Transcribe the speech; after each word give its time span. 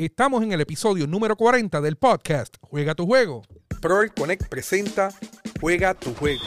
Estamos 0.00 0.44
en 0.44 0.52
el 0.52 0.60
episodio 0.60 1.08
número 1.08 1.34
40 1.34 1.80
del 1.80 1.96
podcast 1.96 2.54
Juega 2.60 2.94
tu 2.94 3.04
juego. 3.04 3.42
Proel 3.82 4.14
Connect 4.14 4.46
presenta 4.48 5.12
Juega 5.60 5.92
tu 5.92 6.14
juego. 6.14 6.44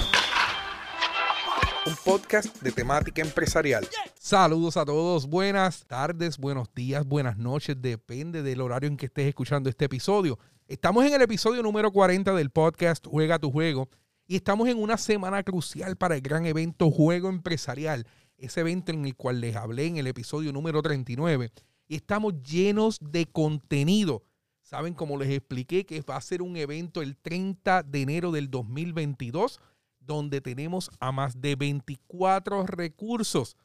Un 1.85 1.93
podcast 2.06 2.61
de 2.61 2.72
temática 2.72 3.22
empresarial. 3.22 3.85
Saludos 4.17 4.77
a 4.77 4.85
todos, 4.85 5.27
buenas 5.27 5.85
tardes, 5.85 6.37
buenos 6.37 6.74
días, 6.74 7.06
buenas 7.06 7.37
noches, 7.37 7.75
depende 7.77 8.41
del 8.41 8.61
horario 8.61 8.88
en 8.88 8.95
que 8.95 9.07
estés 9.07 9.27
escuchando 9.27 9.70
este 9.70 9.83
episodio. 9.83 10.39
Estamos 10.70 11.05
en 11.05 11.13
el 11.13 11.21
episodio 11.21 11.61
número 11.61 11.91
40 11.91 12.33
del 12.33 12.52
podcast 12.52 13.05
Juega 13.05 13.38
tu 13.38 13.52
juego 13.52 13.89
y 14.27 14.38
estamos 14.38 14.70
en 14.70 14.81
una 14.81 14.95
semana 14.95 15.43
crucial 15.43 15.97
para 15.97 16.15
el 16.15 16.21
gran 16.21 16.45
evento 16.45 16.89
Juego 16.89 17.27
Empresarial, 17.27 18.07
ese 18.38 18.61
evento 18.61 18.93
en 18.93 19.04
el 19.04 19.18
cual 19.18 19.41
les 19.41 19.57
hablé 19.57 19.88
en 19.88 19.97
el 19.97 20.07
episodio 20.07 20.54
número 20.54 20.81
39 20.81 21.52
y 21.91 21.95
estamos 21.95 22.41
llenos 22.41 22.97
de 23.01 23.25
contenido. 23.25 24.23
Saben, 24.61 24.93
como 24.93 25.17
les 25.17 25.29
expliqué, 25.29 25.86
que 25.86 25.99
va 25.99 26.15
a 26.15 26.21
ser 26.21 26.41
un 26.41 26.55
evento 26.55 27.01
el 27.01 27.18
30 27.18 27.83
de 27.83 28.01
enero 28.01 28.32
del 28.32 28.49
2022, 28.49 29.59
donde 29.99 30.39
tenemos 30.39 30.89
a 31.01 31.11
más 31.11 31.41
de 31.41 31.57
24 31.57 32.66
recursos 32.66 33.58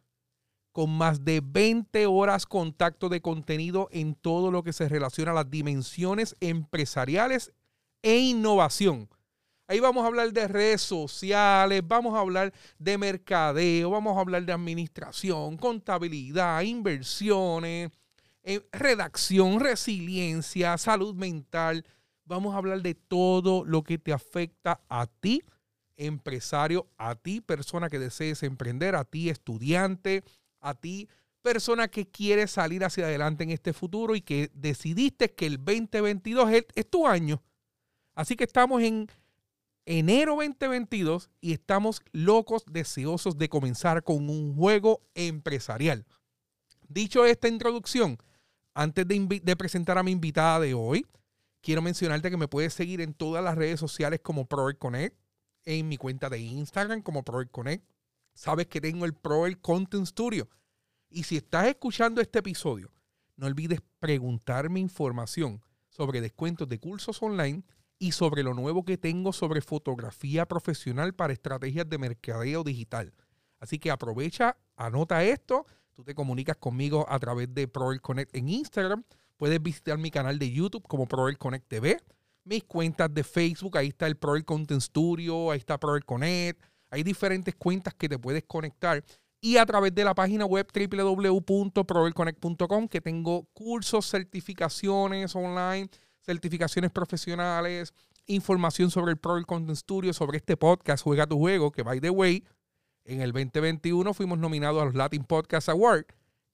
con 0.72 0.90
más 0.90 1.24
de 1.24 1.40
20 1.40 2.04
horas 2.06 2.46
contacto 2.46 3.08
de 3.08 3.20
contenido 3.20 3.88
en 3.92 4.16
todo 4.16 4.50
lo 4.50 4.64
que 4.64 4.72
se 4.72 4.88
relaciona 4.88 5.30
a 5.30 5.34
las 5.34 5.48
dimensiones 5.48 6.34
empresariales 6.40 7.52
e 8.02 8.18
innovación. 8.18 9.08
Ahí 9.68 9.78
vamos 9.78 10.02
a 10.02 10.08
hablar 10.08 10.32
de 10.32 10.48
redes 10.48 10.82
sociales, 10.82 11.80
vamos 11.86 12.16
a 12.16 12.20
hablar 12.22 12.52
de 12.76 12.98
mercadeo, 12.98 13.90
vamos 13.90 14.16
a 14.16 14.20
hablar 14.20 14.44
de 14.44 14.52
administración, 14.52 15.56
contabilidad, 15.56 16.62
inversiones, 16.62 17.92
eh, 18.48 18.64
redacción, 18.70 19.58
resiliencia, 19.58 20.78
salud 20.78 21.16
mental. 21.16 21.84
Vamos 22.24 22.54
a 22.54 22.58
hablar 22.58 22.80
de 22.80 22.94
todo 22.94 23.64
lo 23.64 23.82
que 23.82 23.98
te 23.98 24.12
afecta 24.12 24.80
a 24.88 25.08
ti, 25.08 25.42
empresario, 25.96 26.86
a 26.96 27.16
ti, 27.16 27.40
persona 27.40 27.90
que 27.90 27.98
desees 27.98 28.44
emprender, 28.44 28.94
a 28.94 29.02
ti, 29.02 29.30
estudiante, 29.30 30.22
a 30.60 30.74
ti, 30.74 31.08
persona 31.42 31.88
que 31.88 32.06
quiere 32.06 32.46
salir 32.46 32.84
hacia 32.84 33.06
adelante 33.06 33.42
en 33.42 33.50
este 33.50 33.72
futuro 33.72 34.14
y 34.14 34.20
que 34.20 34.48
decidiste 34.54 35.34
que 35.34 35.46
el 35.46 35.56
2022 35.56 36.50
es, 36.52 36.66
es 36.76 36.88
tu 36.88 37.04
año. 37.08 37.42
Así 38.14 38.36
que 38.36 38.44
estamos 38.44 38.80
en 38.80 39.08
enero 39.86 40.36
2022 40.36 41.30
y 41.40 41.52
estamos 41.52 42.00
locos, 42.12 42.64
deseosos 42.70 43.38
de 43.38 43.48
comenzar 43.48 44.04
con 44.04 44.30
un 44.30 44.54
juego 44.54 45.00
empresarial. 45.16 46.06
Dicho 46.88 47.24
esta 47.24 47.48
introducción, 47.48 48.18
antes 48.76 49.08
de, 49.08 49.56
presentar 49.56 49.96
a 49.96 50.02
mi 50.02 50.10
invitada 50.10 50.60
de 50.60 50.74
hoy, 50.74 51.06
quiero 51.62 51.80
mencionarte 51.80 52.30
que 52.30 52.36
me 52.36 52.46
puedes 52.46 52.74
seguir 52.74 53.00
en 53.00 53.14
todas 53.14 53.42
las 53.42 53.54
redes 53.54 53.80
sociales 53.80 54.20
como 54.22 54.44
Proel 54.44 54.76
Connect, 54.76 55.16
en 55.64 55.88
mi 55.88 55.96
cuenta 55.96 56.28
de 56.28 56.40
Instagram 56.40 57.00
como 57.00 57.24
Proel 57.24 57.50
Connect. 57.50 57.88
Sabes 58.34 58.66
que 58.66 58.82
tengo 58.82 59.06
el 59.06 59.14
Proel 59.14 59.58
Content 59.62 60.06
Studio. 60.06 60.50
Y 61.08 61.22
si 61.22 61.38
estás 61.38 61.68
escuchando 61.68 62.20
este 62.20 62.40
episodio, 62.40 62.92
no 63.36 63.46
olvides 63.46 63.80
preguntarme 63.98 64.78
información 64.78 65.62
sobre 65.88 66.20
descuentos 66.20 66.68
de 66.68 66.78
cursos 66.78 67.22
online 67.22 67.64
y 67.98 68.12
sobre 68.12 68.42
lo 68.42 68.52
nuevo 68.52 68.84
que 68.84 68.98
tengo 68.98 69.32
sobre 69.32 69.62
fotografía 69.62 70.44
profesional 70.44 71.14
para 71.14 71.32
estrategias 71.32 71.88
de 71.88 71.96
mercadeo 71.96 72.62
digital. 72.62 73.14
Así 73.58 73.78
que 73.78 73.90
aprovecha, 73.90 74.58
anota 74.76 75.24
esto 75.24 75.64
Tú 75.96 76.04
te 76.04 76.14
comunicas 76.14 76.56
conmigo 76.58 77.06
a 77.08 77.18
través 77.18 77.52
de 77.54 77.66
Proel 77.68 78.02
Connect 78.02 78.36
en 78.36 78.50
Instagram. 78.50 79.02
Puedes 79.38 79.62
visitar 79.62 79.96
mi 79.96 80.10
canal 80.10 80.38
de 80.38 80.52
YouTube 80.52 80.86
como 80.86 81.06
Proel 81.06 81.38
Connect 81.38 81.66
TV. 81.66 81.98
Mis 82.44 82.64
cuentas 82.64 83.14
de 83.14 83.24
Facebook, 83.24 83.78
ahí 83.78 83.88
está 83.88 84.06
el 84.06 84.16
Proel 84.16 84.44
Content 84.44 84.82
Studio, 84.82 85.50
ahí 85.50 85.58
está 85.58 85.80
Proel 85.80 86.04
Connect. 86.04 86.62
Hay 86.90 87.02
diferentes 87.02 87.54
cuentas 87.54 87.94
que 87.94 88.10
te 88.10 88.18
puedes 88.18 88.44
conectar. 88.44 89.02
Y 89.40 89.56
a 89.56 89.64
través 89.64 89.94
de 89.94 90.04
la 90.04 90.14
página 90.14 90.44
web 90.44 90.66
www.proelconnect.com 90.70 92.88
que 92.88 93.00
tengo 93.00 93.44
cursos, 93.54 94.06
certificaciones 94.06 95.34
online, 95.34 95.88
certificaciones 96.20 96.90
profesionales, 96.90 97.94
información 98.26 98.90
sobre 98.90 99.12
el 99.12 99.16
Proel 99.16 99.46
Content 99.46 99.78
Studio, 99.78 100.12
sobre 100.12 100.36
este 100.36 100.58
podcast 100.58 101.02
Juega 101.02 101.26
tu 101.26 101.38
Juego, 101.38 101.72
que 101.72 101.82
by 101.82 102.02
the 102.02 102.10
way, 102.10 102.44
en 103.06 103.20
el 103.20 103.32
2021 103.32 104.12
fuimos 104.14 104.38
nominados 104.38 104.82
a 104.82 104.84
los 104.84 104.94
Latin 104.94 105.24
Podcast 105.24 105.68
Award. 105.68 106.06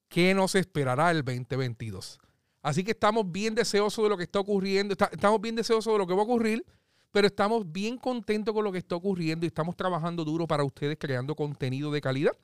¿Qué 0.09 0.35
nos 0.35 0.55
esperará 0.55 1.11
el 1.11 1.25
2022? 1.25 2.19
Así 2.61 2.85
que 2.85 2.93
estamos 2.93 3.31
bien 3.31 3.55
deseosos 3.55 4.05
de 4.05 4.11
lo 4.11 4.17
que 4.17 4.25
está 4.25 4.39
ocurriendo, 4.39 4.95
estamos 5.11 5.41
bien 5.41 5.57
deseosos 5.57 5.93
de 5.93 5.99
lo 5.99 6.07
que 6.07 6.15
va 6.15 6.21
a 6.21 6.25
ocurrir, 6.25 6.65
pero 7.11 7.27
estamos 7.27 7.71
bien 7.73 7.97
contentos 7.97 8.55
con 8.55 8.63
lo 8.63 8.71
que 8.71 8.79
está 8.79 8.95
ocurriendo 8.95 9.47
y 9.47 9.49
estamos 9.49 9.77
trabajando 9.77 10.25
duro 10.25 10.47
para 10.47 10.63
ustedes 10.63 10.97
creando 11.01 11.35
contenido 11.35 11.91
de 11.91 12.01
calidad, 12.01 12.37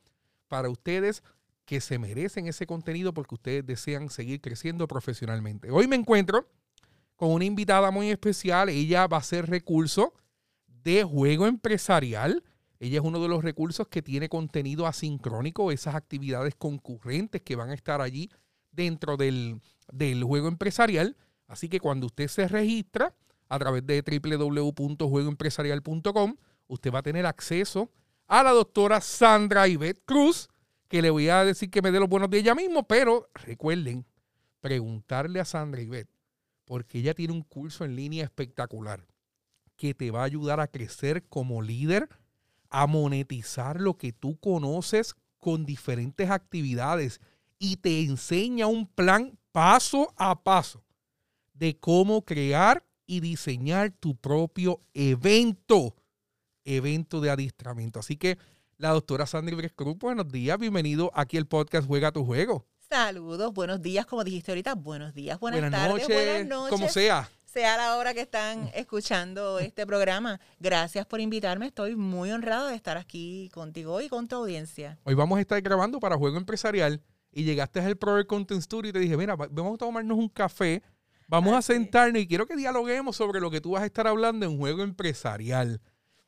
para 0.48 0.70
ustedes 0.70 1.22
que 1.66 1.80
se 1.80 1.98
merecen 1.98 2.46
ese 2.46 2.66
contenido 2.66 3.12
porque 3.12 3.34
ustedes 3.34 3.66
desean 3.66 4.08
seguir 4.08 4.40
creciendo 4.40 4.88
profesionalmente. 4.88 5.70
Hoy 5.70 5.86
me 5.86 5.96
encuentro 5.96 6.48
con 7.14 7.30
una 7.30 7.44
invitada 7.44 7.90
muy 7.90 8.10
especial, 8.10 8.70
ella 8.70 9.06
va 9.06 9.18
a 9.18 9.22
ser 9.22 9.48
recurso 9.48 10.14
de 10.66 11.04
juego 11.04 11.46
empresarial 11.46 12.42
ella 12.80 12.98
es 12.98 13.04
uno 13.04 13.20
de 13.20 13.28
los 13.28 13.42
recursos 13.42 13.88
que 13.88 14.02
tiene 14.02 14.28
contenido 14.28 14.86
asincrónico, 14.86 15.72
esas 15.72 15.96
actividades 15.96 16.54
concurrentes 16.54 17.42
que 17.42 17.56
van 17.56 17.70
a 17.70 17.74
estar 17.74 18.00
allí 18.00 18.30
dentro 18.70 19.16
del, 19.16 19.60
juego 20.22 20.46
empresarial. 20.48 21.16
Así 21.48 21.68
que 21.68 21.80
cuando 21.80 22.06
usted 22.06 22.28
se 22.28 22.46
registra 22.46 23.16
a 23.48 23.58
través 23.58 23.84
de 23.84 24.00
www.juegoempresarial.com, 24.02 26.36
usted 26.68 26.92
va 26.92 27.00
a 27.00 27.02
tener 27.02 27.26
acceso 27.26 27.90
a 28.28 28.44
la 28.44 28.52
doctora 28.52 29.00
Sandra 29.00 29.66
Ivette 29.66 30.04
Cruz, 30.04 30.48
que 30.86 31.02
le 31.02 31.10
voy 31.10 31.30
a 31.30 31.44
decir 31.44 31.70
que 31.70 31.82
me 31.82 31.90
dé 31.90 31.98
los 31.98 32.08
buenos 32.08 32.30
de 32.30 32.38
ella 32.38 32.54
mismo, 32.54 32.86
pero 32.86 33.28
recuerden 33.34 34.06
preguntarle 34.60 35.40
a 35.40 35.44
Sandra 35.44 35.80
Ivette, 35.80 36.10
porque 36.64 36.98
ella 36.98 37.14
tiene 37.14 37.32
un 37.32 37.42
curso 37.42 37.84
en 37.84 37.96
línea 37.96 38.22
espectacular 38.24 39.06
que 39.76 39.94
te 39.94 40.10
va 40.10 40.20
a 40.20 40.24
ayudar 40.24 40.60
a 40.60 40.68
crecer 40.68 41.24
como 41.28 41.62
líder 41.62 42.08
a 42.70 42.86
monetizar 42.86 43.80
lo 43.80 43.96
que 43.96 44.12
tú 44.12 44.38
conoces 44.38 45.14
con 45.38 45.64
diferentes 45.64 46.30
actividades 46.30 47.20
y 47.58 47.76
te 47.76 48.02
enseña 48.02 48.66
un 48.66 48.86
plan 48.86 49.38
paso 49.52 50.12
a 50.16 50.42
paso 50.42 50.84
de 51.54 51.78
cómo 51.78 52.24
crear 52.24 52.84
y 53.06 53.20
diseñar 53.20 53.90
tu 53.90 54.14
propio 54.16 54.80
evento, 54.94 55.96
evento 56.64 57.20
de 57.20 57.30
adiestramiento. 57.30 57.98
Así 57.98 58.16
que 58.16 58.38
la 58.76 58.90
doctora 58.90 59.26
Sandra 59.26 59.68
Cruz, 59.70 59.98
buenos 59.98 60.28
días, 60.28 60.58
bienvenido 60.58 61.10
aquí 61.14 61.36
al 61.36 61.46
podcast 61.46 61.86
Juega 61.86 62.12
tu 62.12 62.24
Juego. 62.24 62.66
Saludos, 62.88 63.52
buenos 63.52 63.82
días, 63.82 64.06
como 64.06 64.24
dijiste 64.24 64.52
ahorita, 64.52 64.74
buenos 64.74 65.14
días, 65.14 65.38
buenas, 65.40 65.70
tardes, 65.70 66.06
buenas 66.06 66.46
noches. 66.46 66.70
Como 66.70 66.88
sea 66.88 67.28
sea 67.58 67.76
la 67.76 67.96
hora 67.96 68.14
que 68.14 68.20
están 68.20 68.70
escuchando 68.72 69.58
este 69.58 69.84
programa. 69.84 70.38
Gracias 70.60 71.04
por 71.06 71.20
invitarme. 71.20 71.66
Estoy 71.66 71.96
muy 71.96 72.30
honrada 72.30 72.70
de 72.70 72.76
estar 72.76 72.96
aquí 72.96 73.50
contigo 73.52 74.00
y 74.00 74.08
con 74.08 74.28
tu 74.28 74.36
audiencia. 74.36 74.96
Hoy 75.02 75.14
vamos 75.14 75.38
a 75.38 75.40
estar 75.40 75.60
grabando 75.60 75.98
para 75.98 76.16
Juego 76.16 76.36
Empresarial 76.36 77.02
y 77.32 77.42
llegaste 77.42 77.80
al 77.80 77.96
Pro 77.96 78.24
Content 78.28 78.62
Studio 78.62 78.90
y 78.90 78.92
te 78.92 79.00
dije, 79.00 79.16
mira, 79.16 79.34
vamos 79.34 79.74
a 79.74 79.78
tomarnos 79.78 80.16
un 80.16 80.28
café, 80.28 80.84
vamos 81.26 81.52
a 81.52 81.60
sentarnos 81.60 82.22
y 82.22 82.28
quiero 82.28 82.46
que 82.46 82.54
dialoguemos 82.54 83.16
sobre 83.16 83.40
lo 83.40 83.50
que 83.50 83.60
tú 83.60 83.72
vas 83.72 83.82
a 83.82 83.86
estar 83.86 84.06
hablando 84.06 84.46
en 84.46 84.56
Juego 84.56 84.84
Empresarial. 84.84 85.80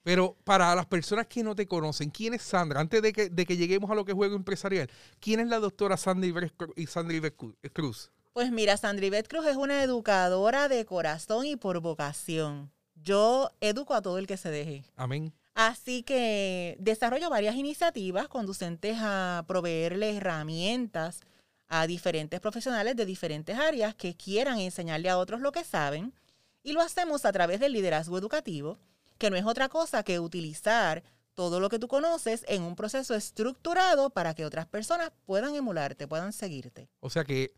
Pero 0.03 0.37
para 0.43 0.75
las 0.75 0.87
personas 0.87 1.29
que 1.29 1.45
no 1.45 1.55
te 1.55 1.69
conocen, 1.69 2.11
¿quién 2.11 2.35
es 2.35 2.43
Sandra? 2.43 2.81
Antes 2.81 3.03
de 3.03 3.13
que, 3.13 3.31
de 3.31 3.47
que 3.47 3.57
lleguemos 3.57 3.89
a 3.89 3.95
lo 3.95 4.05
que 4.05 4.11
es 4.11 4.17
Juego 4.17 4.35
Empresarial, 4.35 4.91
¿quién 5.21 5.39
es 5.39 5.47
la 5.47 5.61
doctora 5.61 5.97
Sandra 5.97 6.51
Sandra 6.89 7.31
Cruz? 7.73 8.11
Pues 8.33 8.53
mira, 8.53 8.77
Sandribet 8.77 9.27
Cruz 9.29 9.47
es 9.47 9.57
una 9.57 9.83
educadora 9.83 10.69
de 10.69 10.85
corazón 10.85 11.47
y 11.47 11.57
por 11.57 11.81
vocación. 11.81 12.71
Yo 12.95 13.51
educo 13.61 13.95
a 13.95 14.03
todo 14.03 14.19
el 14.19 14.27
que 14.27 14.37
se 14.37 14.51
deje. 14.51 14.85
Amén. 14.97 15.33
Así 15.55 16.03
que 16.05 16.77
desarrollo 16.79 17.29
varias 17.29 17.57
iniciativas 17.57 18.29
conducentes 18.29 18.97
a 19.01 19.45
proveerle 19.49 20.17
herramientas 20.17 21.21
a 21.67 21.87
diferentes 21.87 22.41
profesionales 22.41 22.97
de 22.97 23.05
diferentes 23.05 23.59
áreas 23.59 23.95
que 23.95 24.17
quieran 24.17 24.59
enseñarle 24.59 25.09
a 25.09 25.19
otros 25.19 25.41
lo 25.41 25.51
que 25.51 25.65
saben. 25.65 26.15
Y 26.63 26.73
lo 26.73 26.83
hacemos 26.83 27.25
a 27.25 27.33
través 27.33 27.59
del 27.59 27.73
liderazgo 27.73 28.17
educativo, 28.17 28.79
que 29.19 29.31
no 29.31 29.37
es 29.37 29.45
otra 29.45 29.69
cosa 29.69 30.03
que 30.03 30.21
utilizar 30.21 31.03
todo 31.35 31.59
lo 31.59 31.69
que 31.69 31.79
tú 31.79 31.89
conoces 31.89 32.45
en 32.49 32.63
un 32.63 32.77
proceso 32.77 33.15
estructurado 33.15 34.11
para 34.11 34.35
que 34.35 34.45
otras 34.45 34.67
personas 34.67 35.11
puedan 35.25 35.55
emularte, 35.55 36.07
puedan 36.07 36.33
seguirte. 36.33 36.89
O 37.01 37.09
sea 37.09 37.25
que 37.25 37.55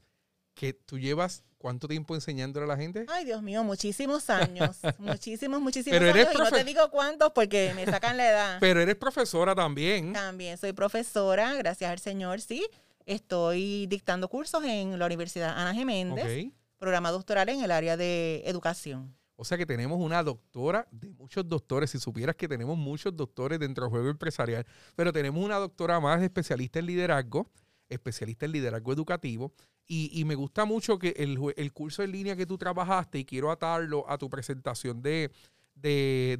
que 0.54 0.72
tú 0.72 0.98
llevas 0.98 1.44
cuánto 1.58 1.88
tiempo 1.88 2.14
enseñándole 2.14 2.64
a 2.64 2.68
la 2.68 2.76
gente? 2.76 3.06
Ay, 3.08 3.24
Dios 3.24 3.42
mío, 3.42 3.64
muchísimos 3.64 4.28
años. 4.30 4.78
muchísimos, 4.98 5.60
muchísimos 5.60 5.98
Pero 5.98 6.10
eres 6.10 6.28
años. 6.28 6.50
no 6.50 6.50
te 6.50 6.64
digo 6.64 6.90
cuántos 6.90 7.32
porque 7.32 7.72
me 7.74 7.86
sacan 7.86 8.16
la 8.16 8.28
edad. 8.28 8.56
Pero 8.60 8.80
eres 8.80 8.96
profesora 8.96 9.54
también. 9.54 10.12
También 10.12 10.58
soy 10.58 10.72
profesora, 10.72 11.54
gracias 11.54 11.90
al 11.90 11.98
Señor, 11.98 12.40
sí. 12.40 12.66
Estoy 13.04 13.86
dictando 13.88 14.28
cursos 14.28 14.62
en 14.64 14.98
la 14.98 15.06
Universidad 15.06 15.58
Ana 15.58 15.74
Geméndez 15.74 16.52
programa 16.82 17.12
doctoral 17.12 17.48
en 17.48 17.62
el 17.62 17.70
área 17.70 17.96
de 17.96 18.42
educación. 18.44 19.16
O 19.36 19.44
sea 19.44 19.56
que 19.56 19.64
tenemos 19.64 20.00
una 20.00 20.20
doctora 20.24 20.88
de 20.90 21.10
muchos 21.10 21.48
doctores. 21.48 21.90
Si 21.90 22.00
supieras 22.00 22.34
que 22.34 22.48
tenemos 22.48 22.76
muchos 22.76 23.16
doctores 23.16 23.60
dentro 23.60 23.84
del 23.84 23.90
juego 23.92 24.10
empresarial, 24.10 24.66
pero 24.96 25.12
tenemos 25.12 25.44
una 25.44 25.58
doctora 25.58 26.00
más 26.00 26.20
especialista 26.22 26.80
en 26.80 26.86
liderazgo, 26.86 27.48
especialista 27.88 28.46
en 28.46 28.52
liderazgo 28.52 28.92
educativo. 28.92 29.54
Y, 29.86 30.24
me 30.24 30.34
gusta 30.34 30.64
mucho 30.64 30.98
que 30.98 31.14
el, 31.18 31.72
curso 31.72 32.02
en 32.02 32.12
línea 32.12 32.34
que 32.34 32.46
tú 32.46 32.56
trabajaste, 32.56 33.18
y 33.18 33.24
quiero 33.26 33.50
atarlo 33.50 34.08
a 34.08 34.16
tu 34.16 34.30
presentación 34.30 35.02
de, 35.02 35.30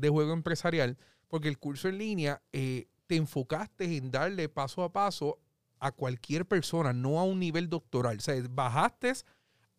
juego 0.01 0.33
empresarial, 0.33 0.97
porque 1.29 1.49
el 1.49 1.59
curso 1.59 1.89
en 1.89 1.99
línea 1.99 2.43
eh, 2.53 2.87
te 3.07 3.17
enfocaste 3.17 3.97
en 3.97 4.11
darle 4.11 4.49
paso 4.49 4.83
a 4.83 4.93
paso 4.93 5.39
a 5.81 5.93
cualquier 5.93 6.47
persona, 6.47 6.95
no 6.95 7.19
a 7.19 7.25
un 7.25 7.41
nivel 7.41 7.69
doctoral. 7.69 8.19
O 8.19 8.21
sea, 8.21 8.43
bajaste 8.49 9.13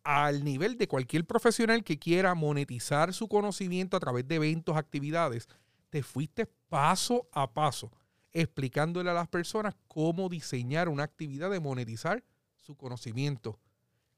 al 0.04 0.44
nivel 0.44 0.76
de 0.76 0.86
cualquier 0.86 1.24
profesional 1.24 1.82
que 1.82 1.98
quiera 1.98 2.34
monetizar 2.34 3.12
su 3.12 3.26
conocimiento 3.26 3.96
a 3.96 4.00
través 4.00 4.28
de 4.28 4.36
eventos, 4.36 4.76
actividades, 4.76 5.48
te 5.90 6.02
fuiste 6.02 6.46
paso 6.68 7.28
a 7.32 7.52
paso 7.52 7.90
explicándole 8.34 9.10
a 9.10 9.14
las 9.14 9.28
personas 9.28 9.76
cómo 9.86 10.28
diseñar 10.28 10.88
una 10.88 11.04
actividad 11.04 11.50
de 11.50 11.60
monetizar 11.60 12.22
su 12.64 12.74
conocimiento. 12.76 13.58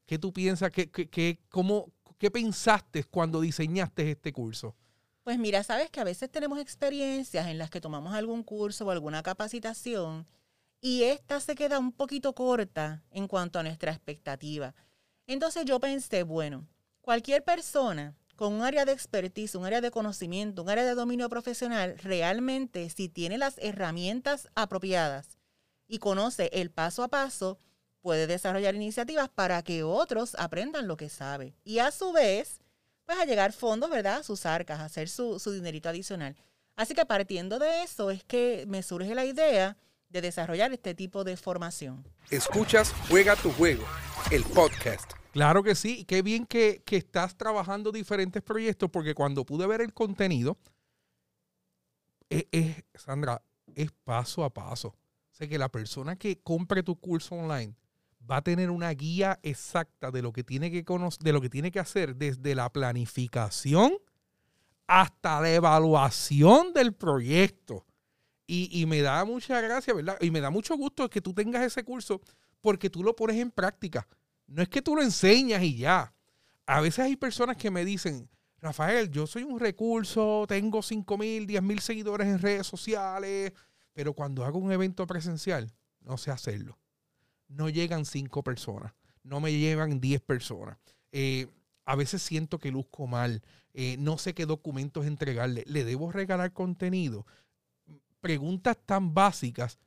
¿Qué 0.05 0.17
tú 0.17 0.31
piensas? 0.31 0.71
¿Qué, 0.71 0.89
qué, 0.89 1.39
cómo, 1.49 1.91
¿Qué 2.17 2.31
pensaste 2.31 3.03
cuando 3.03 3.41
diseñaste 3.41 4.09
este 4.09 4.31
curso? 4.31 4.75
Pues 5.23 5.37
mira, 5.37 5.61
sabes 5.63 5.89
que 5.89 5.99
a 5.99 6.05
veces 6.05 6.31
tenemos 6.31 6.57
experiencias 6.57 7.47
en 7.47 7.57
las 7.57 7.69
que 7.69 7.81
tomamos 7.81 8.13
algún 8.13 8.43
curso 8.43 8.85
o 8.85 8.91
alguna 8.91 9.21
capacitación 9.21 10.25
y 10.79 11.03
esta 11.03 11.41
se 11.41 11.55
queda 11.55 11.77
un 11.77 11.91
poquito 11.91 12.33
corta 12.33 13.03
en 13.11 13.27
cuanto 13.27 13.59
a 13.59 13.63
nuestra 13.63 13.91
expectativa. 13.91 14.73
Entonces 15.25 15.65
yo 15.65 15.81
pensé, 15.81 16.23
bueno, 16.23 16.65
cualquier 17.01 17.43
persona 17.43 18.15
con 18.37 18.53
un 18.53 18.61
área 18.61 18.85
de 18.85 18.93
expertise, 18.93 19.55
un 19.55 19.65
área 19.65 19.81
de 19.81 19.91
conocimiento, 19.91 20.63
un 20.63 20.69
área 20.69 20.85
de 20.85 20.95
dominio 20.95 21.27
profesional, 21.27 21.97
realmente 21.97 22.89
si 22.89 23.09
tiene 23.09 23.37
las 23.37 23.57
herramientas 23.57 24.47
apropiadas 24.55 25.37
y 25.87 25.97
conoce 25.97 26.49
el 26.53 26.71
paso 26.71 27.03
a 27.03 27.09
paso, 27.09 27.59
puede 28.07 28.25
desarrollar 28.25 28.73
iniciativas 28.73 29.27
para 29.27 29.61
que 29.63 29.83
otros 29.83 30.33
aprendan 30.39 30.87
lo 30.87 30.95
que 30.95 31.09
sabe. 31.09 31.53
Y 31.65 31.79
a 31.79 31.91
su 31.91 32.13
vez, 32.13 32.61
pues 33.05 33.19
a 33.19 33.25
llegar 33.25 33.51
fondos, 33.51 33.89
¿verdad? 33.89 34.19
A 34.19 34.23
sus 34.23 34.45
arcas, 34.45 34.79
a 34.79 34.85
hacer 34.85 35.09
su, 35.09 35.41
su 35.41 35.51
dinerito 35.51 35.89
adicional. 35.89 36.33
Así 36.77 36.93
que 36.93 37.05
partiendo 37.05 37.59
de 37.59 37.83
eso 37.83 38.09
es 38.09 38.23
que 38.23 38.63
me 38.65 38.81
surge 38.81 39.13
la 39.13 39.25
idea 39.25 39.75
de 40.07 40.21
desarrollar 40.21 40.71
este 40.71 40.95
tipo 40.95 41.25
de 41.25 41.35
formación. 41.35 42.07
Escuchas 42.29 42.93
Juega 43.09 43.35
tu 43.35 43.51
Juego, 43.51 43.83
el 44.31 44.45
podcast. 44.45 45.11
Claro 45.33 45.61
que 45.61 45.75
sí, 45.75 46.05
qué 46.05 46.21
bien 46.21 46.45
que, 46.45 46.81
estás 46.89 47.35
trabajando 47.35 47.91
diferentes 47.91 48.41
proyectos, 48.41 48.89
porque 48.89 49.15
cuando 49.15 49.45
pude 49.45 49.67
ver 49.67 49.81
el 49.81 49.93
contenido, 49.93 50.57
es, 52.29 52.85
Sandra, 52.95 53.41
es 53.75 53.91
paso 54.05 54.45
a 54.45 54.53
paso. 54.53 54.95
O 55.29 55.35
sea 55.35 55.49
que 55.49 55.57
la 55.57 55.67
persona 55.67 56.15
que 56.15 56.39
compre 56.39 56.83
tu 56.83 56.97
curso 56.97 57.35
online 57.35 57.75
va 58.29 58.37
a 58.37 58.41
tener 58.41 58.69
una 58.69 58.89
guía 58.91 59.39
exacta 59.43 60.11
de 60.11 60.21
lo 60.21 60.33
que 60.33 60.43
tiene 60.43 60.69
que 60.71 60.83
de 61.19 61.33
lo 61.33 61.41
que 61.41 61.49
tiene 61.49 61.71
que 61.71 61.79
hacer 61.79 62.15
desde 62.15 62.55
la 62.55 62.71
planificación 62.71 63.93
hasta 64.87 65.41
la 65.41 65.53
evaluación 65.53 66.73
del 66.73 66.93
proyecto. 66.93 67.85
Y, 68.49 68.85
me 68.85 69.01
da 69.01 69.25
mucha 69.25 69.59
gracia, 69.59 69.93
¿verdad? 69.93 70.17
Y 70.21 70.31
me 70.31 70.39
da 70.39 70.49
mucho 70.49 70.77
gusto 70.77 71.09
que 71.09 71.19
tú 71.19 71.33
tengas 71.33 71.63
ese 71.63 71.83
curso 71.83 72.21
porque 72.61 72.89
tú 72.89 73.03
lo 73.03 73.13
pones 73.13 73.35
en 73.35 73.51
práctica. 73.51 74.07
No 74.47 74.61
es 74.61 74.69
que 74.69 74.81
tú 74.81 74.95
lo 74.95 75.01
enseñas 75.01 75.61
y 75.63 75.75
ya. 75.75 76.13
A 76.65 76.79
veces 76.79 76.99
hay 76.99 77.17
personas 77.17 77.57
que 77.57 77.69
me 77.69 77.83
dicen, 77.83 78.29
Rafael, 78.61 79.11
yo 79.11 79.27
soy 79.27 79.43
un 79.43 79.59
recurso, 79.59 80.45
tengo 80.47 80.81
5 80.81 81.17
mil, 81.17 81.45
10 81.45 81.61
mil 81.61 81.79
seguidores 81.81 82.27
en 82.27 82.39
redes 82.39 82.65
sociales, 82.65 83.51
pero 83.91 84.13
cuando 84.13 84.45
hago 84.45 84.59
un 84.59 84.71
evento 84.71 85.05
presencial, 85.05 85.69
no 85.99 86.17
sé 86.17 86.31
hacerlo. 86.31 86.79
No 87.47 87.69
llegan 87.69 88.05
5 88.05 88.43
personas, 88.43 88.93
no 89.23 89.39
me 89.39 89.51
llevan 89.51 89.99
10 89.99 90.21
personas. 90.21 90.77
Eh, 91.11 91.47
a 91.85 91.95
veces 91.95 92.21
siento 92.21 92.59
que 92.59 92.71
luzco 92.71 93.07
mal, 93.07 93.41
eh, 93.73 93.95
no 93.97 94.17
sé 94.17 94.33
qué 94.33 94.45
documentos 94.45 95.05
entregarle, 95.05 95.63
le 95.67 95.85
debo 95.85 96.11
regalar 96.11 96.51
contenido 96.51 97.25
preguntas 98.21 98.77
tan 98.85 99.13
básicas, 99.13 99.79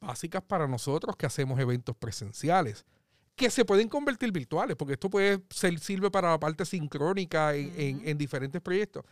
básicas 0.00 0.42
para 0.42 0.66
nosotros 0.66 1.16
que 1.16 1.26
hacemos 1.26 1.58
eventos 1.60 1.96
presenciales, 1.96 2.84
que 3.34 3.50
se 3.50 3.64
pueden 3.64 3.88
convertir 3.88 4.32
virtuales, 4.32 4.76
porque 4.76 4.94
esto 4.94 5.10
puede 5.10 5.42
ser, 5.50 5.78
sirve 5.78 6.10
para 6.10 6.30
la 6.30 6.40
parte 6.40 6.64
sincrónica 6.64 7.54
en, 7.54 8.18
diferentes 8.18 8.60
proyectos, 8.60 9.04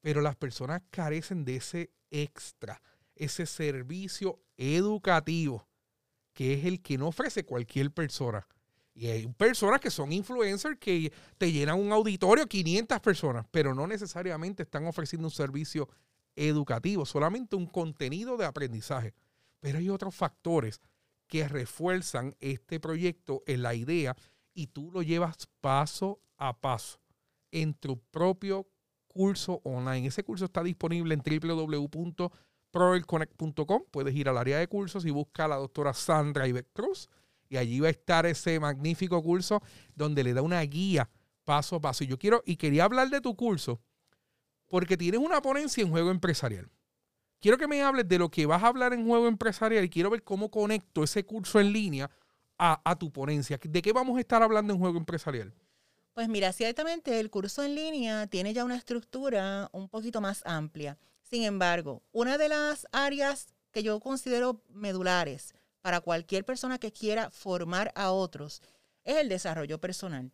pero 0.00 0.20
las 0.20 0.36
personas 0.36 0.80
carecen 0.90 1.44
de 1.44 1.56
ese 1.56 1.90
extra, 2.10 2.80
ese 3.16 3.46
servicio 3.46 4.40
educativo, 4.56 5.66
que 6.34 6.54
es 6.54 6.64
el 6.64 6.82
que 6.82 6.98
no 6.98 7.08
ofrece 7.08 7.44
cualquier 7.44 7.92
persona. 7.92 8.46
Y 8.92 9.06
hay 9.06 9.26
personas 9.28 9.80
que 9.80 9.90
son 9.90 10.12
influencers 10.12 10.78
que 10.78 11.12
te 11.38 11.50
llenan 11.50 11.80
un 11.80 11.92
auditorio, 11.92 12.46
500 12.46 13.00
personas, 13.00 13.46
pero 13.50 13.74
no 13.74 13.86
necesariamente 13.86 14.64
están 14.64 14.86
ofreciendo 14.86 15.26
un 15.26 15.32
servicio 15.32 15.88
educativo, 16.36 17.06
solamente 17.06 17.56
un 17.56 17.66
contenido 17.66 18.36
de 18.36 18.44
aprendizaje. 18.44 19.14
Pero 19.60 19.78
hay 19.78 19.88
otros 19.88 20.14
factores 20.14 20.80
que 21.26 21.48
refuerzan 21.48 22.36
este 22.40 22.78
proyecto 22.78 23.42
en 23.46 23.62
la 23.62 23.74
idea 23.74 24.14
y 24.52 24.68
tú 24.68 24.90
lo 24.92 25.02
llevas 25.02 25.48
paso 25.60 26.20
a 26.36 26.60
paso 26.60 27.00
en 27.50 27.74
tu 27.74 27.98
propio 28.10 28.68
curso 29.08 29.60
online. 29.64 30.08
Ese 30.08 30.24
curso 30.24 30.44
está 30.44 30.62
disponible 30.62 31.14
en 31.14 31.22
www.proelconnect.com. 32.74 33.84
Puedes 33.90 34.14
ir 34.14 34.28
al 34.28 34.38
área 34.38 34.58
de 34.58 34.68
cursos 34.68 35.04
y 35.06 35.10
buscar 35.10 35.46
a 35.46 35.48
la 35.48 35.56
doctora 35.56 35.94
Sandra 35.94 36.48
Iber 36.48 36.66
Cruz 36.72 37.08
y 37.48 37.56
allí 37.56 37.80
va 37.80 37.88
a 37.88 37.90
estar 37.90 38.26
ese 38.26 38.58
magnífico 38.58 39.22
curso 39.22 39.62
donde 39.94 40.24
le 40.24 40.34
da 40.34 40.42
una 40.42 40.60
guía 40.62 41.08
paso 41.44 41.76
a 41.76 41.80
paso. 41.80 42.04
Y 42.04 42.08
yo 42.08 42.18
quiero 42.18 42.42
y 42.44 42.56
quería 42.56 42.84
hablar 42.84 43.08
de 43.10 43.20
tu 43.20 43.36
curso 43.36 43.80
porque 44.68 44.96
tienes 44.96 45.20
una 45.20 45.40
ponencia 45.40 45.82
en 45.82 45.90
juego 45.90 46.10
empresarial. 46.10 46.70
Quiero 47.40 47.58
que 47.58 47.68
me 47.68 47.82
hables 47.82 48.08
de 48.08 48.18
lo 48.18 48.30
que 48.30 48.46
vas 48.46 48.62
a 48.62 48.68
hablar 48.68 48.94
en 48.94 49.06
juego 49.06 49.28
empresarial 49.28 49.84
y 49.84 49.90
quiero 49.90 50.10
ver 50.10 50.22
cómo 50.22 50.50
conecto 50.50 51.04
ese 51.04 51.24
curso 51.24 51.60
en 51.60 51.72
línea 51.72 52.10
a, 52.56 52.96
tu 52.98 53.12
ponencia. 53.12 53.58
¿De 53.62 53.82
qué 53.82 53.92
vamos 53.92 54.16
a 54.16 54.20
estar 54.20 54.42
hablando 54.42 54.72
en 54.72 54.78
juego 54.78 54.96
empresarial? 54.96 55.52
Pues 56.14 56.28
mira, 56.28 56.52
ciertamente 56.52 57.20
el 57.20 57.28
curso 57.28 57.62
en 57.62 57.74
línea 57.74 58.26
tiene 58.28 58.54
ya 58.54 58.64
una 58.64 58.76
estructura 58.76 59.68
un 59.72 59.88
poquito 59.88 60.20
más 60.20 60.42
amplia. 60.46 60.96
Sin 61.24 61.42
embargo, 61.42 62.02
una 62.12 62.38
de 62.38 62.48
las 62.48 62.86
áreas 62.92 63.48
que 63.72 63.82
yo 63.82 63.98
considero 63.98 64.62
medulares 64.68 65.54
para 65.82 66.00
cualquier 66.00 66.44
persona 66.44 66.78
que 66.78 66.92
quiera 66.92 67.30
formar 67.30 67.92
a 67.96 68.12
otros 68.12 68.62
es 69.02 69.16
el 69.16 69.28
desarrollo 69.28 69.80
personal. 69.80 70.30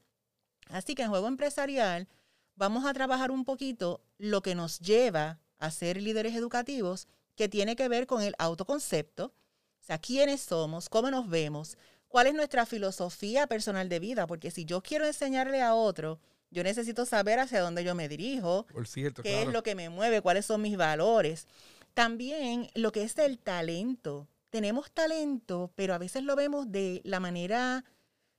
Así 0.68 0.94
que 0.94 1.02
en 1.02 1.10
juego 1.10 1.26
empresarial 1.26 2.06
vamos 2.54 2.84
a 2.84 2.92
trabajar 2.92 3.30
un 3.30 3.44
poquito 3.44 4.02
lo 4.18 4.42
que 4.42 4.54
nos 4.54 4.78
lleva 4.80 5.40
a 5.58 5.70
ser 5.70 6.00
líderes 6.00 6.34
educativos, 6.34 7.08
que 7.36 7.48
tiene 7.48 7.76
que 7.76 7.88
ver 7.88 8.06
con 8.06 8.22
el 8.22 8.34
autoconcepto, 8.38 9.26
o 9.26 9.84
sea, 9.84 9.98
quiénes 9.98 10.42
somos, 10.42 10.88
cómo 10.88 11.10
nos 11.10 11.28
vemos, 11.28 11.78
cuál 12.08 12.26
es 12.26 12.34
nuestra 12.34 12.66
filosofía 12.66 13.46
personal 13.46 13.88
de 13.88 13.98
vida, 13.98 14.26
porque 14.26 14.50
si 14.50 14.64
yo 14.64 14.82
quiero 14.82 15.06
enseñarle 15.06 15.62
a 15.62 15.74
otro, 15.74 16.20
yo 16.50 16.62
necesito 16.64 17.06
saber 17.06 17.38
hacia 17.38 17.60
dónde 17.60 17.84
yo 17.84 17.94
me 17.94 18.08
dirijo, 18.08 18.66
qué 19.22 19.42
es 19.42 19.48
lo 19.48 19.62
que 19.62 19.74
me 19.74 19.88
mueve, 19.88 20.20
cuáles 20.20 20.46
son 20.46 20.62
mis 20.62 20.76
valores. 20.76 21.46
También 21.94 22.68
lo 22.74 22.92
que 22.92 23.02
es 23.02 23.16
el 23.18 23.38
talento. 23.38 24.28
Tenemos 24.50 24.90
talento, 24.90 25.70
pero 25.76 25.94
a 25.94 25.98
veces 25.98 26.24
lo 26.24 26.34
vemos 26.34 26.72
de 26.72 27.00
la 27.04 27.20
manera 27.20 27.84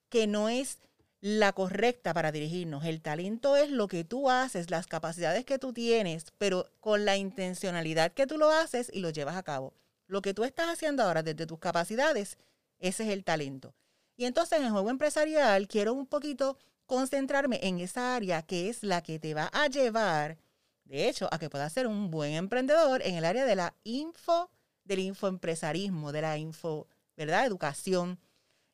que 0.10 0.28
no 0.28 0.50
es 0.50 0.80
la 1.22 1.54
correcta 1.54 2.14
para 2.14 2.32
dirigirnos. 2.32 2.84
El 2.84 3.02
talento 3.02 3.56
es 3.56 3.70
lo 3.70 3.88
que 3.88 4.04
tú 4.04 4.30
haces, 4.30 4.72
las 4.72 4.88
capacidades 4.88 5.46
que 5.46 5.60
tú 5.60 5.72
tienes, 5.72 6.26
pero 6.38 6.68
con 6.80 7.06
la 7.06 7.16
intencionalidad 7.16 8.12
que 8.12 8.28
tú 8.28 8.38
lo 8.38 8.50
haces 8.50 8.90
y 8.92 9.00
lo 9.00 9.12
llevas 9.12 9.38
a 9.38 9.44
cabo. 9.44 9.74
Lo 10.08 10.22
que 10.22 10.34
tú 10.34 10.44
estás 10.44 10.68
haciendo 10.68 11.04
ahora 11.04 11.24
desde 11.24 11.46
tus 11.46 11.60
capacidades, 11.60 12.38
ese 12.80 13.04
es 13.04 13.10
el 13.10 13.24
talento. 13.24 13.74
Y 14.18 14.26
entonces 14.26 14.60
en 14.60 14.66
el 14.66 14.72
juego 14.72 14.90
empresarial 14.90 15.68
quiero 15.68 15.94
un 15.94 16.08
poquito 16.08 16.58
concentrarme 16.92 17.58
en 17.64 17.80
esa 17.80 18.18
área 18.18 18.42
que 18.42 18.68
es 18.68 18.84
la 18.84 19.02
que 19.02 19.18
te 19.18 19.34
va 19.34 19.50
a 19.54 19.68
llevar, 19.68 20.38
de 20.84 21.08
hecho, 21.08 21.30
a 21.32 21.40
que 21.40 21.50
puedas 21.50 21.72
ser 21.72 21.88
un 21.88 22.12
buen 22.12 22.34
emprendedor 22.34 23.02
en 23.02 23.16
el 23.16 23.24
área 23.24 23.46
de 23.46 23.56
la 23.56 23.74
info, 23.86 24.52
del 24.84 25.00
infoempresarismo, 25.00 26.12
de 26.12 26.22
la 26.22 26.38
info, 26.38 26.90
¿verdad? 27.16 27.46
Educación 27.46 28.20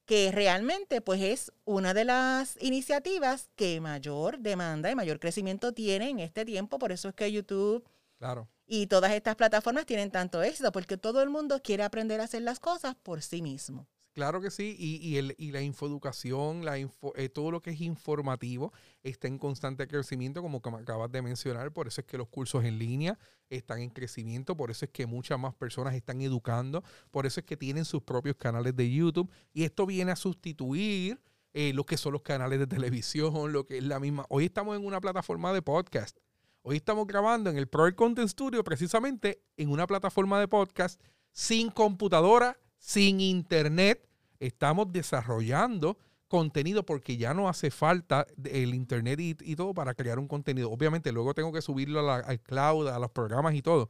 que 0.05 0.31
realmente 0.31 0.99
pues 0.99 1.21
es 1.21 1.51
una 1.63 1.93
de 1.93 2.05
las 2.05 2.57
iniciativas 2.59 3.51
que 3.55 3.79
mayor 3.81 4.39
demanda 4.39 4.89
y 4.89 4.95
mayor 4.95 5.19
crecimiento 5.19 5.73
tiene 5.73 6.09
en 6.09 6.17
este 6.17 6.43
tiempo, 6.43 6.79
por 6.79 6.91
eso 6.91 7.09
es 7.09 7.13
que 7.13 7.31
YouTube 7.31 7.87
claro. 8.17 8.49
y 8.65 8.87
todas 8.87 9.11
estas 9.11 9.35
plataformas 9.35 9.85
tienen 9.85 10.09
tanto 10.09 10.41
éxito, 10.41 10.71
porque 10.71 10.97
todo 10.97 11.21
el 11.21 11.29
mundo 11.29 11.61
quiere 11.61 11.83
aprender 11.83 12.19
a 12.19 12.23
hacer 12.23 12.41
las 12.41 12.59
cosas 12.59 12.95
por 12.95 13.21
sí 13.21 13.43
mismo. 13.43 13.85
Claro 14.17 14.41
que 14.41 14.49
sí, 14.49 14.75
y, 14.79 14.95
y, 15.07 15.17
el, 15.17 15.35
y 15.37 15.51
la 15.51 15.61
infoeducación, 15.61 16.65
la 16.65 16.79
info, 16.79 17.13
eh, 17.15 17.29
todo 17.29 17.51
lo 17.51 17.61
que 17.61 17.69
es 17.69 17.81
informativo 17.81 18.73
está 19.03 19.27
en 19.27 19.37
constante 19.37 19.87
crecimiento, 19.87 20.41
como 20.41 20.57
acabas 20.57 21.11
de 21.11 21.21
mencionar, 21.21 21.71
por 21.71 21.87
eso 21.87 22.01
es 22.01 22.07
que 22.07 22.17
los 22.17 22.27
cursos 22.27 22.65
en 22.65 22.79
línea 22.79 23.19
están 23.51 23.79
en 23.79 23.91
crecimiento, 23.91 24.57
por 24.57 24.71
eso 24.71 24.85
es 24.85 24.91
que 24.91 25.05
muchas 25.05 25.37
más 25.39 25.53
personas 25.53 25.93
están 25.93 26.19
educando, 26.21 26.83
por 27.11 27.27
eso 27.27 27.41
es 27.41 27.45
que 27.45 27.57
tienen 27.57 27.85
sus 27.85 28.01
propios 28.01 28.35
canales 28.37 28.75
de 28.75 28.91
YouTube, 28.91 29.29
y 29.53 29.65
esto 29.65 29.85
viene 29.85 30.13
a 30.13 30.15
sustituir 30.15 31.21
eh, 31.53 31.71
lo 31.75 31.85
que 31.85 31.95
son 31.95 32.13
los 32.13 32.23
canales 32.23 32.57
de 32.57 32.65
televisión, 32.65 33.53
lo 33.53 33.67
que 33.67 33.77
es 33.77 33.83
la 33.83 33.99
misma. 33.99 34.25
Hoy 34.29 34.45
estamos 34.45 34.75
en 34.75 34.83
una 34.83 34.99
plataforma 34.99 35.53
de 35.53 35.61
podcast, 35.61 36.17
hoy 36.63 36.77
estamos 36.77 37.05
grabando 37.05 37.51
en 37.51 37.57
el 37.57 37.67
Pro 37.67 37.95
Content 37.95 38.29
Studio, 38.29 38.63
precisamente 38.63 39.43
en 39.57 39.69
una 39.69 39.85
plataforma 39.85 40.39
de 40.39 40.47
podcast 40.47 40.99
sin 41.33 41.69
computadora, 41.69 42.57
sin 42.79 43.21
internet, 43.21 44.06
estamos 44.39 44.91
desarrollando 44.91 45.97
contenido 46.27 46.85
porque 46.85 47.17
ya 47.17 47.33
no 47.33 47.47
hace 47.47 47.71
falta 47.71 48.27
el 48.43 48.73
internet 48.73 49.19
y, 49.19 49.55
todo 49.55 49.73
para 49.73 49.93
crear 49.93 50.19
un 50.19 50.27
contenido. 50.27 50.71
Obviamente 50.71 51.11
luego 51.11 51.33
tengo 51.33 51.51
que 51.51 51.61
subirlo 51.61 52.11
al 52.11 52.39
cloud, 52.41 52.87
a 52.87 52.99
los 52.99 53.11
programas 53.11 53.53
y 53.55 53.61
todo, 53.61 53.89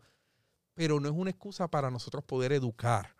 pero 0.73 0.99
no 0.99 1.09
es 1.09 1.15
una 1.15 1.31
excusa 1.31 1.67
para 1.67 1.89
nosotros 1.89 2.23
poder 2.23 2.51
educar. 2.53 3.15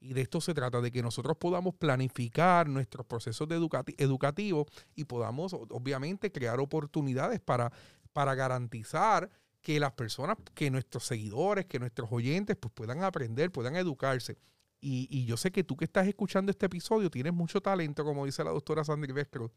Y 0.00 0.12
de 0.12 0.20
esto 0.20 0.40
se 0.40 0.54
trata, 0.54 0.80
de 0.80 0.92
que 0.92 1.02
nosotros 1.02 1.36
podamos 1.38 1.74
planificar 1.74 2.68
nuestros 2.68 3.04
procesos 3.06 3.48
de 3.48 3.56
educativos 3.96 4.66
y 4.94 5.04
podamos, 5.04 5.54
obviamente, 5.54 6.30
crear 6.30 6.60
oportunidades 6.60 7.40
para, 7.40 7.72
para 8.12 8.36
garantizar 8.36 9.28
que 9.60 9.80
las 9.80 9.92
personas, 9.92 10.36
que 10.54 10.70
nuestros 10.70 11.04
seguidores, 11.04 11.66
que 11.66 11.80
nuestros 11.80 12.12
oyentes, 12.12 12.56
pues 12.56 12.72
puedan 12.72 13.02
aprender, 13.02 13.50
puedan 13.50 13.74
educarse. 13.74 14.38
Y, 14.80 15.24
yo 15.24 15.36
sé 15.36 15.50
que 15.50 15.64
tú 15.64 15.76
que 15.76 15.84
estás 15.84 16.06
escuchando 16.06 16.50
este 16.50 16.66
episodio 16.66 17.10
tienes 17.10 17.32
mucho 17.32 17.60
talento, 17.60 18.04
como 18.04 18.24
dice 18.24 18.44
la 18.44 18.50
doctora 18.50 18.84
Sandra 18.84 19.24
Cruz. 19.24 19.50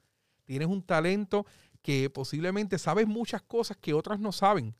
Tienes 0.46 0.68
un 0.68 0.82
talento 0.82 1.46
que 1.82 2.10
posiblemente 2.10 2.80
sabes 2.80 3.08
muchas 3.08 3.42
cosas 3.44 3.78
que 3.78 3.94
otras 3.94 4.20
no 4.20 4.32
saben. 4.32 4.75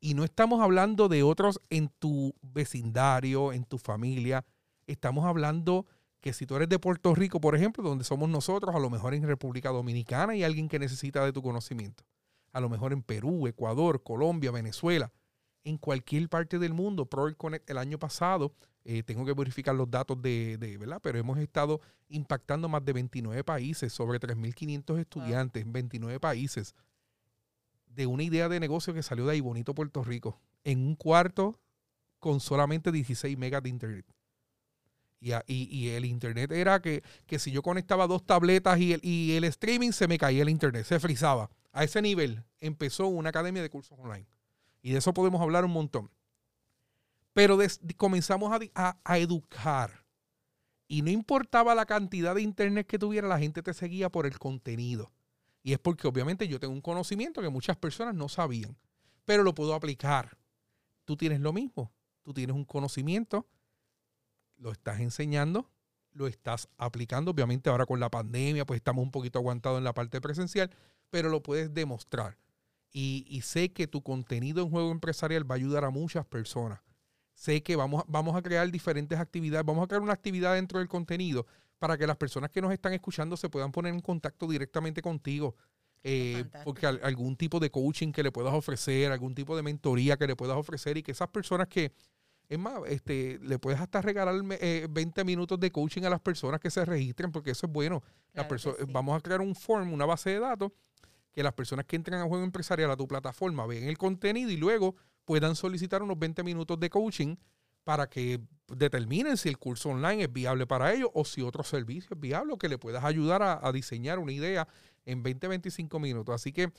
Y 0.00 0.14
no 0.14 0.24
estamos 0.24 0.60
hablando 0.60 1.08
de 1.08 1.22
otros 1.22 1.60
en 1.70 1.88
tu 1.88 2.34
vecindario, 2.42 3.52
en 3.52 3.64
tu 3.64 3.78
familia. 3.78 4.44
Estamos 4.86 5.24
hablando 5.24 5.86
que 6.20 6.34
si 6.34 6.46
tú 6.46 6.56
eres 6.56 6.68
de 6.68 6.78
Puerto 6.78 7.14
Rico, 7.14 7.40
por 7.40 7.56
ejemplo, 7.56 7.82
donde 7.82 8.04
somos 8.04 8.28
nosotros, 8.28 8.74
a 8.74 8.78
lo 8.78 8.90
mejor 8.90 9.14
en 9.14 9.26
República 9.26 9.70
Dominicana 9.70 10.34
hay 10.34 10.42
alguien 10.42 10.68
que 10.68 10.78
necesita 10.78 11.24
de 11.24 11.32
tu 11.32 11.42
conocimiento. 11.42 12.04
A 12.52 12.60
lo 12.60 12.68
mejor 12.68 12.92
en 12.92 13.02
Perú, 13.02 13.46
Ecuador, 13.46 14.02
Colombia, 14.02 14.50
Venezuela, 14.50 15.10
en 15.64 15.78
cualquier 15.78 16.28
parte 16.28 16.58
del 16.58 16.74
mundo. 16.74 17.06
Pro 17.06 17.34
Connect 17.36 17.68
el 17.70 17.78
año 17.78 17.98
pasado 17.98 18.52
eh, 18.84 19.02
tengo 19.02 19.24
que 19.24 19.32
verificar 19.32 19.74
los 19.74 19.90
datos 19.90 20.20
de, 20.20 20.76
¿verdad? 20.78 21.00
Pero 21.02 21.18
hemos 21.18 21.38
estado 21.38 21.80
impactando 22.08 22.68
más 22.68 22.84
de 22.84 22.92
29 22.92 23.42
países, 23.42 23.92
sobre 23.92 24.20
3.500 24.20 25.00
estudiantes 25.00 25.62
en 25.62 25.72
29 25.72 26.20
países, 26.20 26.74
de 27.86 28.06
una 28.06 28.22
idea 28.22 28.48
de 28.48 28.60
negocio 28.60 28.92
que 28.92 29.02
salió 29.02 29.24
de 29.24 29.32
ahí, 29.32 29.40
bonito 29.40 29.74
Puerto 29.74 30.04
Rico, 30.04 30.38
en 30.64 30.86
un 30.86 30.96
cuarto 30.96 31.58
con 32.18 32.40
solamente 32.40 32.92
16 32.92 33.36
megas 33.38 33.62
de 33.62 33.68
internet. 33.70 34.06
Y, 35.20 35.32
y, 35.46 35.88
el 35.88 36.04
internet 36.04 36.52
era 36.52 36.82
que, 36.82 37.02
que, 37.26 37.38
si 37.38 37.50
yo 37.50 37.62
conectaba 37.62 38.06
dos 38.06 38.26
tabletas 38.26 38.78
y 38.78 38.92
el, 38.92 39.00
y 39.02 39.32
el 39.32 39.44
streaming, 39.44 39.92
se 39.92 40.06
me 40.06 40.18
caía 40.18 40.42
el 40.42 40.50
internet, 40.50 40.84
se 40.84 41.00
frizaba. 41.00 41.48
A 41.72 41.82
ese 41.82 42.02
nivel 42.02 42.44
empezó 42.60 43.06
una 43.06 43.30
academia 43.30 43.62
de 43.62 43.70
cursos 43.70 43.98
online. 43.98 44.26
Y 44.84 44.92
de 44.92 44.98
eso 44.98 45.14
podemos 45.14 45.40
hablar 45.40 45.64
un 45.64 45.72
montón. 45.72 46.10
Pero 47.32 47.56
comenzamos 47.96 48.52
a, 48.74 49.16
educar. 49.16 50.04
Y 50.86 51.00
no 51.00 51.10
importaba 51.10 51.74
la 51.74 51.86
cantidad 51.86 52.34
de 52.34 52.42
internet 52.42 52.86
que 52.86 52.98
tuviera, 52.98 53.26
la 53.26 53.38
gente 53.38 53.62
te 53.62 53.72
seguía 53.72 54.10
por 54.10 54.26
el 54.26 54.38
contenido. 54.38 55.10
Y 55.62 55.72
es 55.72 55.78
porque 55.78 56.06
obviamente 56.06 56.46
yo 56.48 56.60
tengo 56.60 56.74
un 56.74 56.82
conocimiento 56.82 57.40
que 57.40 57.48
muchas 57.48 57.78
personas 57.78 58.14
no 58.14 58.28
sabían, 58.28 58.76
pero 59.24 59.42
lo 59.42 59.54
puedo 59.54 59.72
aplicar. 59.74 60.36
Tú 61.06 61.16
tienes 61.16 61.40
lo 61.40 61.54
mismo. 61.54 61.90
Tú 62.22 62.34
tienes 62.34 62.54
un 62.54 62.66
conocimiento, 62.66 63.46
lo 64.58 64.70
estás 64.70 65.00
enseñando, 65.00 65.70
lo 66.12 66.26
estás 66.26 66.68
aplicando. 66.76 67.30
Obviamente 67.30 67.70
ahora 67.70 67.86
con 67.86 68.00
la 68.00 68.10
pandemia, 68.10 68.66
pues 68.66 68.76
estamos 68.76 69.02
un 69.02 69.10
poquito 69.10 69.38
aguantados 69.38 69.78
en 69.78 69.84
la 69.84 69.94
parte 69.94 70.20
presencial, 70.20 70.70
pero 71.08 71.30
lo 71.30 71.42
puedes 71.42 71.72
demostrar. 71.72 72.36
Y, 72.94 73.26
y 73.28 73.42
sé 73.42 73.72
que 73.72 73.86
tu 73.86 74.02
contenido 74.02 74.62
en 74.62 74.70
juego 74.70 74.90
empresarial 74.90 75.50
va 75.50 75.56
a 75.56 75.58
ayudar 75.58 75.84
a 75.84 75.90
muchas 75.90 76.24
personas 76.24 76.80
sé 77.34 77.62
que 77.62 77.76
vamos, 77.76 78.04
vamos 78.06 78.36
a 78.36 78.42
crear 78.42 78.70
diferentes 78.70 79.18
actividades, 79.18 79.66
vamos 79.66 79.84
a 79.84 79.86
crear 79.88 80.02
una 80.02 80.12
actividad 80.12 80.54
dentro 80.54 80.78
del 80.78 80.88
contenido 80.88 81.46
para 81.78 81.98
que 81.98 82.06
las 82.06 82.16
personas 82.16 82.50
que 82.50 82.62
nos 82.62 82.72
están 82.72 82.92
escuchando 82.94 83.36
se 83.36 83.48
puedan 83.48 83.72
poner 83.72 83.92
en 83.92 84.00
contacto 84.00 84.46
directamente 84.46 85.02
contigo. 85.02 85.54
Eh, 86.06 86.44
porque 86.64 86.86
algún 86.86 87.34
tipo 87.34 87.58
de 87.58 87.70
coaching 87.70 88.12
que 88.12 88.22
le 88.22 88.30
puedas 88.30 88.52
ofrecer, 88.52 89.10
algún 89.10 89.34
tipo 89.34 89.56
de 89.56 89.62
mentoría 89.62 90.18
que 90.18 90.26
le 90.26 90.36
puedas 90.36 90.56
ofrecer 90.56 90.98
y 90.98 91.02
que 91.02 91.12
esas 91.12 91.28
personas 91.28 91.66
que, 91.66 91.92
es 92.46 92.58
más, 92.58 92.74
este, 92.88 93.38
le 93.42 93.58
puedes 93.58 93.80
hasta 93.80 94.02
regalar 94.02 94.34
20 94.42 95.20
eh, 95.20 95.24
minutos 95.24 95.58
de 95.58 95.70
coaching 95.70 96.02
a 96.02 96.10
las 96.10 96.20
personas 96.20 96.60
que 96.60 96.70
se 96.70 96.84
registren, 96.84 97.32
porque 97.32 97.52
eso 97.52 97.66
es 97.66 97.72
bueno. 97.72 98.02
las 98.34 98.46
Vamos 98.88 99.16
a 99.16 99.20
crear 99.20 99.40
un 99.40 99.54
form, 99.54 99.94
una 99.94 100.04
base 100.04 100.28
de 100.30 100.40
datos, 100.40 100.72
que 101.34 101.42
las 101.42 101.52
personas 101.52 101.84
que 101.84 101.96
entran 101.96 102.20
a 102.20 102.24
juego 102.24 102.44
empresarial 102.44 102.90
a 102.90 102.96
tu 102.96 103.08
plataforma 103.08 103.66
ven 103.66 103.84
el 103.84 103.98
contenido 103.98 104.50
y 104.50 104.56
luego 104.56 104.94
puedan 105.24 105.56
solicitar 105.56 106.02
unos 106.02 106.18
20 106.18 106.44
minutos 106.44 106.78
de 106.78 106.88
coaching 106.88 107.36
para 107.82 108.08
que 108.08 108.40
determinen 108.68 109.36
si 109.36 109.48
el 109.48 109.58
curso 109.58 109.90
online 109.90 110.24
es 110.24 110.32
viable 110.32 110.66
para 110.66 110.94
ellos 110.94 111.10
o 111.12 111.24
si 111.24 111.42
otro 111.42 111.64
servicio 111.64 112.14
es 112.14 112.20
viable 112.20 112.54
o 112.54 112.58
que 112.58 112.68
le 112.68 112.78
puedas 112.78 113.04
ayudar 113.04 113.42
a, 113.42 113.72
diseñar 113.72 114.18
una 114.18 114.32
idea 114.32 114.68
en 115.04 115.22
20, 115.22 115.48
25 115.48 115.98
minutos. 115.98 116.34
Así 116.34 116.52
que 116.52 116.72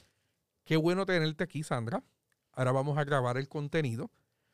qué 0.63 0.77
bueno 0.77 1.05
tenerte 1.05 1.43
aquí, 1.43 1.61
Sandra. 1.61 2.01
Ahora 2.53 2.71
vamos 2.71 2.97
a 2.97 3.03
grabar 3.03 3.37
el 3.37 3.49
contenido, 3.49 4.09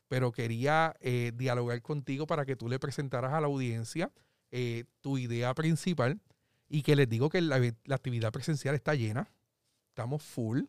pero 0.07 0.31
quería 0.31 0.95
eh, 0.99 1.31
dialogar 1.35 1.81
contigo 1.83 2.25
para 2.25 2.45
que 2.45 2.55
tú 2.55 2.67
le 2.67 2.79
presentaras 2.79 3.33
a 3.33 3.39
la 3.39 3.47
audiencia 3.47 4.11
eh, 4.49 4.85
tu 4.99 5.19
idea 5.19 5.53
principal 5.53 6.19
y 6.67 6.81
que 6.81 6.95
les 6.95 7.07
digo 7.07 7.29
que 7.29 7.41
la 7.41 7.61
actividad 7.91 8.31
presencial 8.31 8.73
está 8.75 8.95
llena. 8.95 9.29
Estamos 9.91 10.23
full. 10.23 10.63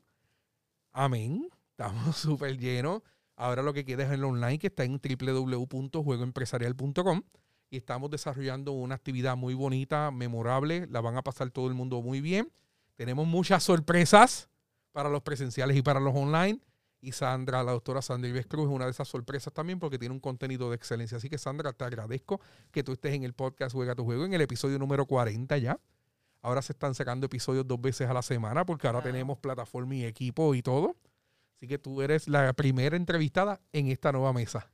Amén. 0.93 1.49
Estamos 1.71 2.17
súper 2.26 2.59
llenos. 2.59 3.02
Ahora 3.37 3.62
lo 3.62 3.73
que 3.73 3.85
queda 3.85 4.02
es 4.02 4.11
el 4.11 4.25
online 4.25 4.59
que 4.59 4.67
está 4.67 4.83
en 4.83 5.00
www.juegoempresarial.com 5.00 7.23
y 7.71 7.76
estamos 7.76 8.11
desarrollando 8.11 8.73
una 8.73 8.97
actividad 8.97 9.37
muy 9.37 9.55
bonita, 9.55 10.11
memorable. 10.11 10.88
La 10.88 11.00
van 11.00 11.17
a 11.17 11.23
pasar 11.23 11.50
todo 11.50 11.69
el 11.69 11.75
mundo 11.75 12.02
muy 12.02 12.21
bien. 12.21 12.50
Tenemos 12.97 13.29
muchas 13.29 13.62
sorpresas 13.62 14.49
para 14.91 15.09
los 15.09 15.23
presenciales 15.23 15.76
y 15.76 15.83
para 15.83 16.00
los 16.00 16.17
online. 16.17 16.59
Y 17.00 17.12
Sandra, 17.12 17.62
la 17.62 17.71
doctora 17.73 18.02
Sandra 18.02 18.29
Ives 18.29 18.47
Cruz, 18.47 18.69
es 18.69 18.75
una 18.75 18.87
de 18.87 18.91
esas 18.91 19.07
sorpresas 19.07 19.52
también 19.52 19.79
porque 19.79 19.99
tiene 19.99 20.14
un 20.14 20.21
contenido 20.21 20.69
de 20.69 20.75
excelencia. 20.76 21.17
Así 21.17 21.31
que 21.31 21.38
Sandra, 21.38 21.73
te 21.73 21.85
agradezco 21.85 22.41
que 22.73 22.83
tú 22.83 22.91
estés 22.93 23.14
en 23.14 23.23
el 23.23 23.35
podcast 23.35 23.73
Juega 23.73 23.95
tu 23.95 24.02
Juego, 24.05 24.25
en 24.25 24.35
el 24.35 24.41
episodio 24.41 24.81
número 24.81 25.07
40 25.07 25.59
ya. 25.59 25.79
Ahora 26.42 26.61
se 26.61 26.72
están 26.72 26.94
sacando 26.94 27.26
episodios 27.26 27.66
dos 27.66 27.80
veces 27.80 28.11
a 28.11 28.12
la 28.12 28.22
semana 28.22 28.66
porque 28.66 28.88
ahora 28.88 29.00
tenemos 29.00 29.38
plataforma 29.38 29.94
y 29.94 30.04
equipo 30.04 30.54
y 30.56 30.62
todo. 30.62 30.96
Así 31.56 31.68
que 31.68 31.78
tú 31.78 32.02
eres 32.02 32.26
la 32.26 32.52
primera 32.52 32.96
entrevistada 32.96 33.61
en 33.72 33.87
esta 33.87 34.11
nueva 34.11 34.32
mesa. 34.32 34.68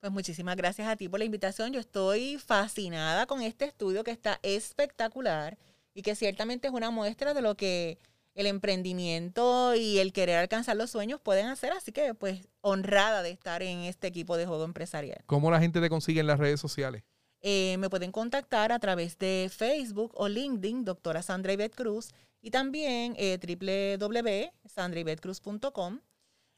Pues 0.00 0.12
muchísimas 0.12 0.54
gracias 0.56 0.86
a 0.86 0.96
ti 0.96 1.08
por 1.08 1.18
la 1.18 1.24
invitación. 1.24 1.72
Yo 1.72 1.80
estoy 1.80 2.36
fascinada 2.36 3.24
con 3.24 3.40
este 3.40 3.64
estudio 3.64 4.04
que 4.04 4.10
está 4.10 4.38
espectacular 4.42 5.56
y 5.94 6.02
que 6.02 6.14
ciertamente 6.14 6.68
es 6.68 6.74
una 6.74 6.90
muestra 6.90 7.32
de 7.32 7.40
lo 7.40 7.54
que 7.56 7.98
el 8.34 8.46
emprendimiento 8.46 9.74
y 9.74 10.00
el 10.00 10.12
querer 10.12 10.36
alcanzar 10.36 10.76
los 10.76 10.90
sueños 10.90 11.22
pueden 11.22 11.46
hacer. 11.46 11.72
Así 11.72 11.90
que 11.90 12.12
pues 12.12 12.46
honrada 12.60 13.22
de 13.22 13.30
estar 13.30 13.62
en 13.62 13.78
este 13.78 14.08
equipo 14.08 14.36
de 14.36 14.44
juego 14.44 14.64
empresarial. 14.64 15.22
¿Cómo 15.24 15.50
la 15.50 15.58
gente 15.58 15.80
te 15.80 15.88
consigue 15.88 16.20
en 16.20 16.26
las 16.26 16.38
redes 16.38 16.60
sociales? 16.60 17.02
Eh, 17.46 17.76
me 17.76 17.90
pueden 17.90 18.10
contactar 18.10 18.72
a 18.72 18.78
través 18.78 19.18
de 19.18 19.50
Facebook 19.54 20.12
o 20.14 20.28
LinkedIn, 20.28 20.86
doctora 20.86 21.20
Sandra 21.20 21.52
Ivette 21.52 21.76
Cruz, 21.76 22.14
y 22.40 22.50
también 22.50 23.14
eh, 23.18 23.38
www.sandraivetcruz.com. 23.38 26.00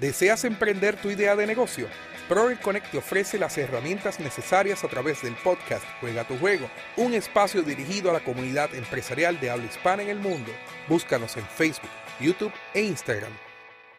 ¿Deseas 0.00 0.44
emprender 0.44 1.00
tu 1.00 1.10
idea 1.10 1.36
de 1.36 1.46
negocio? 1.46 1.86
Proel 2.28 2.58
Connect 2.60 2.90
te 2.90 2.98
ofrece 2.98 3.38
las 3.38 3.58
herramientas 3.58 4.20
necesarias 4.20 4.84
a 4.84 4.88
través 4.88 5.22
del 5.22 5.34
podcast 5.42 5.84
Juega 6.00 6.26
tu 6.26 6.36
Juego, 6.38 6.68
un 6.96 7.14
espacio 7.14 7.62
dirigido 7.62 8.10
a 8.10 8.14
la 8.14 8.24
comunidad 8.24 8.74
empresarial 8.74 9.40
de 9.40 9.50
habla 9.50 9.66
hispana 9.66 10.02
en 10.02 10.10
el 10.10 10.18
mundo. 10.18 10.52
Búscanos 10.88 11.36
en 11.36 11.44
Facebook, 11.44 11.90
YouTube 12.20 12.52
e 12.74 12.82
Instagram 12.82 13.32